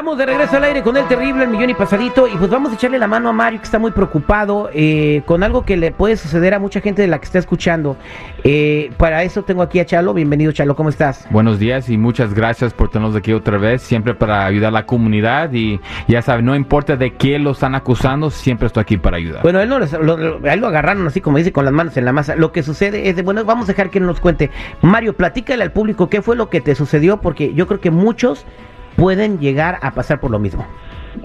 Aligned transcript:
Estamos 0.00 0.16
de 0.16 0.24
regreso 0.24 0.56
al 0.56 0.64
aire 0.64 0.82
con 0.82 0.96
el 0.96 1.06
terrible, 1.08 1.44
el 1.44 1.50
millón 1.50 1.68
y 1.68 1.74
pasadito, 1.74 2.26
y 2.26 2.30
pues 2.30 2.48
vamos 2.48 2.72
a 2.72 2.74
echarle 2.74 2.98
la 2.98 3.06
mano 3.06 3.28
a 3.28 3.34
Mario 3.34 3.58
que 3.58 3.66
está 3.66 3.78
muy 3.78 3.90
preocupado 3.90 4.70
eh, 4.72 5.20
con 5.26 5.42
algo 5.42 5.66
que 5.66 5.76
le 5.76 5.90
puede 5.90 6.16
suceder 6.16 6.54
a 6.54 6.58
mucha 6.58 6.80
gente 6.80 7.02
de 7.02 7.08
la 7.08 7.18
que 7.18 7.26
está 7.26 7.38
escuchando. 7.38 7.98
Eh, 8.42 8.92
para 8.96 9.24
eso 9.24 9.42
tengo 9.42 9.60
aquí 9.60 9.78
a 9.78 9.84
Chalo. 9.84 10.14
Bienvenido, 10.14 10.52
Chalo, 10.52 10.74
¿cómo 10.74 10.88
estás? 10.88 11.26
Buenos 11.28 11.58
días 11.58 11.90
y 11.90 11.98
muchas 11.98 12.32
gracias 12.32 12.72
por 12.72 12.88
tenernos 12.88 13.14
aquí 13.14 13.34
otra 13.34 13.58
vez, 13.58 13.82
siempre 13.82 14.14
para 14.14 14.46
ayudar 14.46 14.68
a 14.68 14.72
la 14.72 14.86
comunidad 14.86 15.52
y 15.52 15.78
ya 16.08 16.22
saben, 16.22 16.46
no 16.46 16.56
importa 16.56 16.96
de 16.96 17.12
qué 17.16 17.38
lo 17.38 17.50
están 17.50 17.74
acusando, 17.74 18.30
siempre 18.30 18.68
estoy 18.68 18.80
aquí 18.80 18.96
para 18.96 19.18
ayudar. 19.18 19.42
Bueno, 19.42 19.60
él, 19.60 19.68
no, 19.68 19.80
lo, 19.80 20.16
lo, 20.16 20.46
él 20.50 20.60
lo 20.60 20.66
agarraron 20.66 21.06
así 21.06 21.20
como 21.20 21.36
dice, 21.36 21.52
con 21.52 21.66
las 21.66 21.74
manos 21.74 21.94
en 21.98 22.06
la 22.06 22.14
masa. 22.14 22.36
Lo 22.36 22.52
que 22.52 22.62
sucede 22.62 23.10
es 23.10 23.16
de, 23.16 23.22
bueno, 23.22 23.44
vamos 23.44 23.68
a 23.68 23.72
dejar 23.72 23.90
que 23.90 24.00
nos 24.00 24.18
cuente. 24.18 24.50
Mario, 24.80 25.12
platícale 25.12 25.62
al 25.62 25.72
público 25.72 26.08
qué 26.08 26.22
fue 26.22 26.36
lo 26.36 26.48
que 26.48 26.62
te 26.62 26.74
sucedió, 26.74 27.20
porque 27.20 27.52
yo 27.52 27.66
creo 27.66 27.82
que 27.82 27.90
muchos 27.90 28.46
pueden 28.96 29.38
llegar 29.38 29.78
a 29.82 29.92
pasar 29.92 30.20
por 30.20 30.30
lo 30.30 30.38
mismo? 30.38 30.64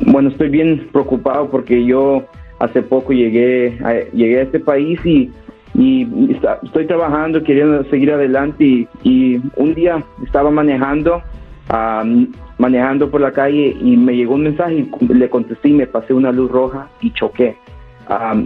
Bueno, 0.08 0.30
estoy 0.30 0.50
bien 0.50 0.90
preocupado 0.92 1.50
porque 1.50 1.86
yo 1.86 2.26
hace 2.60 2.82
poco 2.82 3.14
llegué 3.14 3.78
a, 3.84 3.94
llegué 4.14 4.40
a 4.40 4.44
este 4.44 4.60
país 4.60 5.00
y, 5.06 5.32
y 5.78 6.08
estoy 6.64 6.88
trabajando, 6.88 7.44
queriendo 7.44 7.84
seguir 7.86 8.12
adelante 8.12 8.88
y, 9.04 9.42
un 9.58 9.74
día 9.76 10.04
estaba 10.24 10.50
manejando, 10.50 11.22
manejando 12.58 13.10
por 13.12 13.22
la 13.22 13.32
calle 13.32 13.76
y 13.82 13.98
me 13.98 14.16
llegó 14.16 14.36
un 14.36 14.44
mensaje 14.44 14.88
y 15.00 15.14
le 15.14 15.30
contesté 15.30 15.70
y 15.70 15.74
me 15.74 15.88
pasé 15.88 16.14
una 16.14 16.32
luz 16.32 16.50
roja 16.50 16.88
y 17.02 17.12
choqué. 17.12 17.58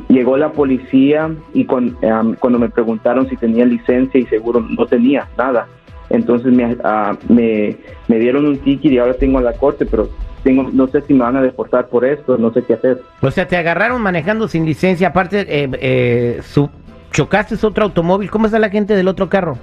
llegó 0.07 0.37
la 0.37 0.51
policía 0.51 1.29
y 1.53 1.65
cuando 1.65 2.59
me 2.59 2.69
preguntaron 2.69 3.29
si 3.29 3.35
tenía 3.35 3.65
licencia 3.65 4.19
y 4.19 4.25
seguro 4.25 4.61
no 4.61 4.85
tenía 4.87 5.27
nada. 5.37 5.67
Entonces 6.09 6.51
me, 6.51 6.65
uh, 6.65 7.17
me, 7.27 7.77
me, 8.07 8.19
dieron 8.19 8.45
un 8.45 8.57
ticket 8.57 8.91
y 8.91 8.97
ahora 8.97 9.13
tengo 9.13 9.37
a 9.37 9.41
la 9.41 9.53
corte, 9.53 9.85
pero 9.85 10.09
tengo, 10.43 10.69
no 10.71 10.87
sé 10.87 11.01
si 11.01 11.13
me 11.13 11.21
van 11.21 11.37
a 11.37 11.41
deportar 11.41 11.87
por 11.87 12.05
esto, 12.05 12.37
no 12.37 12.51
sé 12.51 12.63
qué 12.63 12.73
hacer. 12.73 13.01
O 13.21 13.29
sea, 13.29 13.47
te 13.47 13.57
agarraron 13.57 14.01
manejando 14.01 14.47
sin 14.47 14.65
licencia, 14.65 15.09
aparte, 15.09 15.41
eh, 15.41 15.69
eh, 15.79 16.39
su, 16.41 16.69
chocaste 17.11 17.55
otro 17.65 17.83
automóvil, 17.85 18.29
¿cómo 18.29 18.45
está 18.45 18.59
la 18.59 18.69
gente 18.69 18.95
del 18.95 19.07
otro 19.07 19.29
carro? 19.29 19.57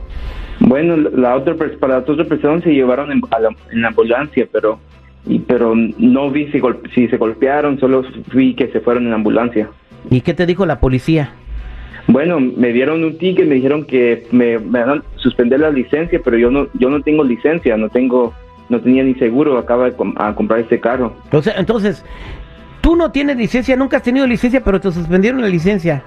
Bueno, 0.60 0.96
la 0.96 1.36
otra 1.36 1.54
para 1.80 1.94
la 1.94 1.98
otra 2.00 2.24
persona 2.24 2.62
se 2.62 2.70
llevaron 2.70 3.12
en, 3.12 3.20
la, 3.20 3.50
en 3.72 3.84
ambulancia, 3.84 4.48
pero 4.50 4.78
y, 5.26 5.40
pero 5.40 5.74
no 5.74 6.30
vi 6.30 6.50
si, 6.52 6.60
si 6.94 7.08
se 7.08 7.16
golpearon, 7.16 7.78
solo 7.80 8.04
vi 8.32 8.54
que 8.54 8.68
se 8.68 8.80
fueron 8.80 9.06
en 9.06 9.12
ambulancia. 9.12 9.68
¿Y 10.08 10.20
qué 10.20 10.34
te 10.34 10.46
dijo 10.46 10.66
la 10.66 10.78
policía? 10.78 11.32
Bueno, 12.08 12.38
me 12.40 12.72
dieron 12.72 13.02
un 13.04 13.18
ticket, 13.18 13.46
me 13.46 13.56
dijeron 13.56 13.84
que 13.84 14.26
me, 14.30 14.58
van 14.58 14.90
a 14.90 15.02
suspender 15.16 15.60
la 15.60 15.70
licencia, 15.70 16.20
pero 16.24 16.38
yo 16.38 16.50
no, 16.50 16.68
yo 16.74 16.88
no 16.88 17.02
tengo 17.02 17.24
licencia, 17.24 17.76
no 17.76 17.88
tengo, 17.88 18.32
no 18.68 18.80
tenía 18.80 19.02
ni 19.02 19.14
seguro, 19.14 19.58
acaba 19.58 19.90
de 19.90 19.96
comprar 19.96 20.60
este 20.60 20.78
carro. 20.78 21.14
O 21.32 21.42
sea, 21.42 21.54
entonces, 21.56 22.04
tú 22.80 22.94
no 22.94 23.10
tienes 23.10 23.36
licencia, 23.36 23.74
nunca 23.76 23.96
has 23.96 24.02
tenido 24.02 24.26
licencia, 24.26 24.62
pero 24.62 24.80
te 24.80 24.92
suspendieron 24.92 25.40
la 25.40 25.48
licencia. 25.48 26.04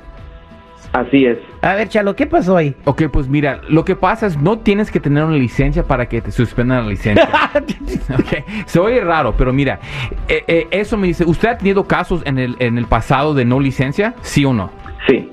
Así 0.93 1.25
es. 1.25 1.37
A 1.61 1.75
ver, 1.75 1.87
Chalo, 1.87 2.15
¿qué 2.15 2.25
pasó 2.25 2.57
ahí? 2.57 2.73
Ok, 2.85 3.03
pues 3.11 3.27
mira, 3.27 3.61
lo 3.69 3.85
que 3.85 3.95
pasa 3.95 4.25
es 4.25 4.37
no 4.37 4.57
tienes 4.59 4.89
que 4.89 4.99
tener 4.99 5.23
una 5.23 5.35
licencia 5.35 5.83
para 5.83 6.07
que 6.07 6.19
te 6.21 6.31
suspendan 6.31 6.83
la 6.83 6.89
licencia. 6.89 7.29
ok, 7.53 8.65
se 8.65 8.79
oye 8.79 9.01
raro, 9.01 9.35
pero 9.37 9.53
mira, 9.53 9.79
eh, 10.27 10.43
eh, 10.47 10.67
eso 10.71 10.97
me 10.97 11.07
dice, 11.07 11.25
¿usted 11.25 11.49
ha 11.49 11.57
tenido 11.57 11.83
casos 11.83 12.23
en 12.25 12.39
el, 12.39 12.55
en 12.59 12.77
el 12.79 12.85
pasado 12.85 13.35
de 13.35 13.45
no 13.45 13.59
licencia? 13.59 14.15
¿Sí 14.21 14.45
o 14.45 14.53
no? 14.53 14.71
Sí. 15.07 15.29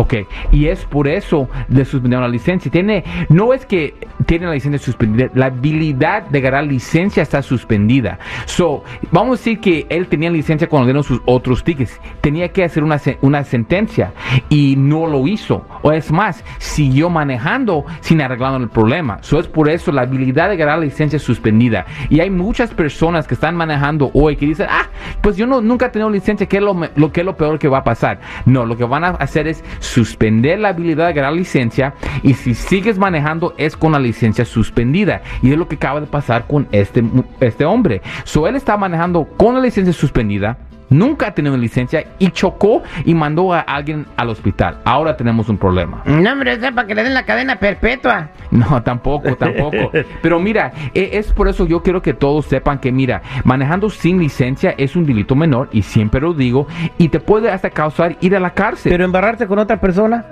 Ok, 0.00 0.14
y 0.50 0.68
es 0.68 0.86
por 0.86 1.08
eso 1.08 1.46
le 1.68 1.84
suspendieron 1.84 2.22
la 2.22 2.28
licencia. 2.30 2.70
Tiene, 2.70 3.04
no 3.28 3.52
es 3.52 3.66
que 3.66 3.94
tiene 4.24 4.46
la 4.46 4.54
licencia 4.54 4.78
suspendida, 4.78 5.28
la 5.34 5.46
habilidad 5.46 6.22
de 6.22 6.40
ganar 6.40 6.64
licencia 6.64 7.22
está 7.22 7.42
suspendida. 7.42 8.18
So, 8.46 8.82
vamos 9.10 9.28
a 9.28 9.40
decir 9.40 9.60
que 9.60 9.86
él 9.90 10.06
tenía 10.06 10.30
licencia 10.30 10.70
cuando 10.70 10.86
dieron 10.86 11.04
sus 11.04 11.20
otros 11.26 11.62
tickets. 11.64 12.00
Tenía 12.22 12.48
que 12.48 12.64
hacer 12.64 12.82
una, 12.82 12.98
una 13.20 13.44
sentencia 13.44 14.14
y 14.48 14.74
no 14.74 15.06
lo 15.06 15.26
hizo. 15.26 15.66
O 15.82 15.92
es 15.92 16.10
más, 16.10 16.42
siguió 16.56 17.10
manejando 17.10 17.84
sin 18.00 18.22
arreglar 18.22 18.58
el 18.58 18.70
problema. 18.70 19.18
So, 19.20 19.38
es 19.38 19.48
por 19.48 19.68
eso 19.68 19.92
la 19.92 20.02
habilidad 20.02 20.48
de 20.48 20.56
ganar 20.56 20.78
licencia 20.78 21.18
suspendida. 21.18 21.84
Y 22.08 22.20
hay 22.20 22.30
muchas 22.30 22.72
personas 22.72 23.26
que 23.26 23.34
están 23.34 23.54
manejando 23.54 24.10
hoy 24.14 24.36
que 24.36 24.46
dicen, 24.46 24.66
ah, 24.70 24.88
pues 25.20 25.36
yo 25.36 25.46
no, 25.46 25.60
nunca 25.60 25.86
he 25.86 25.90
tenido 25.90 26.08
licencia, 26.08 26.46
¿qué 26.46 26.56
es 26.56 26.62
lo, 26.62 26.74
lo, 26.96 27.12
que 27.12 27.20
es 27.20 27.26
lo 27.26 27.36
peor 27.36 27.58
que 27.58 27.68
va 27.68 27.78
a 27.78 27.84
pasar? 27.84 28.20
No, 28.46 28.64
lo 28.64 28.78
que 28.78 28.84
van 28.84 29.04
a 29.04 29.08
hacer 29.08 29.46
es 29.46 29.62
suspender 29.90 30.58
la 30.58 30.68
habilidad 30.68 31.08
de 31.08 31.12
ganar 31.14 31.32
licencia 31.32 31.94
y 32.22 32.34
si 32.34 32.54
sigues 32.54 32.98
manejando 32.98 33.54
es 33.58 33.76
con 33.76 33.92
la 33.92 33.98
licencia 33.98 34.44
suspendida. 34.44 35.22
Y 35.42 35.50
es 35.50 35.58
lo 35.58 35.68
que 35.68 35.76
acaba 35.76 36.00
de 36.00 36.06
pasar 36.06 36.46
con 36.46 36.68
este, 36.70 37.02
este 37.40 37.64
hombre. 37.64 38.00
So 38.24 38.46
él 38.46 38.56
está 38.56 38.76
manejando 38.76 39.24
con 39.36 39.54
la 39.54 39.60
licencia 39.60 39.92
suspendida 39.92 40.56
nunca 40.90 41.28
ha 41.28 41.34
tenido 41.34 41.56
licencia 41.56 42.04
y 42.18 42.30
chocó 42.30 42.82
y 43.04 43.14
mandó 43.14 43.54
a 43.54 43.60
alguien 43.60 44.06
al 44.16 44.28
hospital. 44.28 44.78
Ahora 44.84 45.16
tenemos 45.16 45.48
un 45.48 45.56
problema. 45.56 46.02
No, 46.04 46.32
hombre, 46.32 46.52
es 46.52 46.58
para 46.58 46.86
que 46.86 46.94
le 46.94 47.04
den 47.04 47.14
la 47.14 47.24
cadena 47.24 47.56
perpetua. 47.56 48.28
No, 48.50 48.82
tampoco, 48.82 49.34
tampoco. 49.36 49.90
Pero 50.22 50.40
mira, 50.40 50.72
e, 50.92 51.10
es 51.14 51.32
por 51.32 51.48
eso 51.48 51.66
yo 51.66 51.82
quiero 51.82 52.02
que 52.02 52.12
todos 52.12 52.46
sepan 52.46 52.78
que, 52.78 52.92
mira, 52.92 53.22
manejando 53.44 53.88
sin 53.88 54.18
licencia 54.18 54.74
es 54.76 54.96
un 54.96 55.06
delito 55.06 55.34
menor 55.34 55.68
y 55.72 55.82
siempre 55.82 56.20
lo 56.20 56.34
digo 56.34 56.66
y 56.98 57.08
te 57.08 57.20
puede 57.20 57.50
hasta 57.50 57.70
causar 57.70 58.16
ir 58.20 58.36
a 58.36 58.40
la 58.40 58.50
cárcel. 58.50 58.90
Pero 58.90 59.04
embarrarte 59.04 59.46
con 59.46 59.58
otra 59.58 59.80
persona. 59.80 60.24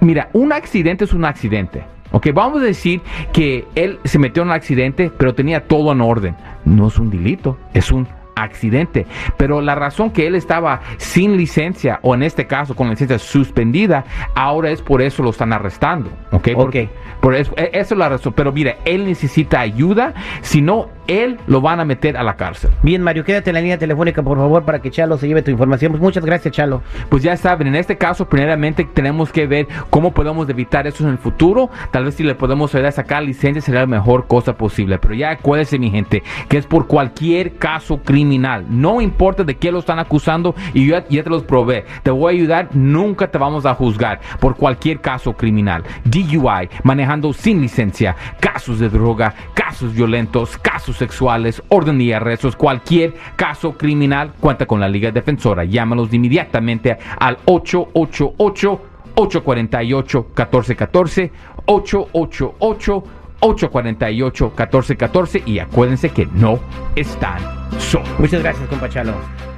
Mira, 0.00 0.28
un 0.32 0.52
accidente 0.52 1.04
es 1.04 1.12
un 1.12 1.24
accidente. 1.24 1.84
Ok, 2.12 2.28
vamos 2.34 2.60
a 2.60 2.64
decir 2.64 3.02
que 3.32 3.66
él 3.76 4.00
se 4.04 4.18
metió 4.18 4.42
en 4.42 4.48
un 4.48 4.54
accidente, 4.54 5.12
pero 5.16 5.34
tenía 5.34 5.68
todo 5.68 5.92
en 5.92 6.00
orden. 6.00 6.34
No 6.64 6.88
es 6.88 6.98
un 6.98 7.08
delito, 7.08 7.56
es 7.72 7.92
un 7.92 8.08
accidente. 8.42 9.06
Pero 9.36 9.60
la 9.60 9.74
razón 9.74 10.10
que 10.10 10.26
él 10.26 10.34
estaba 10.34 10.80
sin 10.96 11.36
licencia, 11.36 11.98
o 12.02 12.14
en 12.14 12.22
este 12.22 12.46
caso 12.46 12.74
con 12.74 12.86
la 12.86 12.92
licencia 12.92 13.18
suspendida, 13.18 14.04
ahora 14.34 14.70
es 14.70 14.82
por 14.82 15.02
eso 15.02 15.22
lo 15.22 15.30
están 15.30 15.52
arrestando. 15.52 16.10
¿Ok? 16.30 16.76
Por 17.20 17.34
eso, 17.34 17.52
e, 17.56 17.70
eso 17.72 17.94
es 17.94 17.98
la 17.98 18.08
razón. 18.08 18.32
Pero 18.34 18.52
mire, 18.52 18.78
él 18.84 19.04
necesita 19.04 19.60
ayuda, 19.60 20.14
si 20.42 20.62
no, 20.62 20.88
él 21.10 21.38
lo 21.48 21.60
van 21.60 21.80
a 21.80 21.84
meter 21.84 22.16
a 22.16 22.22
la 22.22 22.36
cárcel. 22.36 22.70
Bien, 22.82 23.02
Mario, 23.02 23.24
quédate 23.24 23.50
en 23.50 23.54
la 23.54 23.60
línea 23.60 23.78
telefónica, 23.78 24.22
por 24.22 24.38
favor, 24.38 24.64
para 24.64 24.80
que 24.80 24.92
Chalo 24.92 25.18
se 25.18 25.26
lleve 25.26 25.42
tu 25.42 25.50
información. 25.50 25.90
Pues 25.90 26.02
muchas 26.02 26.24
gracias, 26.24 26.54
Chalo. 26.54 26.82
Pues 27.08 27.22
ya 27.24 27.36
saben, 27.36 27.66
en 27.66 27.74
este 27.74 27.98
caso, 27.98 28.28
primeramente 28.28 28.84
tenemos 28.84 29.32
que 29.32 29.46
ver 29.48 29.66
cómo 29.90 30.12
podemos 30.12 30.48
evitar 30.48 30.86
eso 30.86 31.02
en 31.02 31.10
el 31.10 31.18
futuro. 31.18 31.68
Tal 31.90 32.04
vez 32.04 32.14
si 32.14 32.22
le 32.22 32.36
podemos 32.36 32.72
ayudar 32.74 32.90
a 32.90 32.92
sacar 32.92 33.24
licencia 33.24 33.60
sería 33.60 33.80
la 33.80 33.86
mejor 33.86 34.28
cosa 34.28 34.56
posible. 34.56 34.98
Pero 34.98 35.14
ya 35.14 35.30
acuérdense, 35.30 35.78
mi 35.80 35.90
gente, 35.90 36.22
que 36.48 36.58
es 36.58 36.66
por 36.66 36.86
cualquier 36.86 37.56
caso 37.56 37.98
criminal. 37.98 38.64
No 38.68 39.00
importa 39.00 39.42
de 39.42 39.56
qué 39.56 39.72
lo 39.72 39.80
están 39.80 39.98
acusando 39.98 40.54
y 40.74 40.86
yo 40.86 40.96
ya 41.08 41.24
te 41.24 41.30
los 41.30 41.42
probé. 41.42 41.86
Te 42.04 42.12
voy 42.12 42.32
a 42.32 42.36
ayudar, 42.36 42.68
nunca 42.72 43.28
te 43.28 43.38
vamos 43.38 43.66
a 43.66 43.74
juzgar 43.74 44.20
por 44.38 44.54
cualquier 44.54 45.00
caso 45.00 45.32
criminal. 45.32 45.82
DUI, 46.04 46.68
manejando 46.84 47.32
sin 47.32 47.60
licencia, 47.60 48.14
casos 48.38 48.78
de 48.78 48.88
droga, 48.88 49.34
casos 49.54 49.92
violentos, 49.92 50.56
casos 50.56 50.99
sexuales, 51.00 51.62
orden 51.68 52.00
y 52.00 52.12
arrestos, 52.12 52.54
cualquier 52.54 53.14
caso 53.34 53.72
criminal, 53.72 54.32
cuenta 54.38 54.66
con 54.66 54.78
la 54.78 54.88
Liga 54.88 55.10
Defensora. 55.10 55.64
Llámalos 55.64 56.14
inmediatamente 56.14 56.96
al 57.18 57.38
888 57.46 58.80
848 59.16 60.18
1414 60.28 61.32
888 61.66 63.04
848 63.40 64.44
1414 64.56 65.42
y 65.46 65.58
acuérdense 65.58 66.10
que 66.10 66.26
no 66.26 66.60
están 66.94 67.40
solos. 67.78 68.08
Muchas 68.18 68.42
gracias, 68.42 68.68
compa 68.68 68.88
Chalo. 68.88 69.49